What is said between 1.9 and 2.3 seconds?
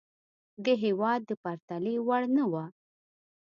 وړ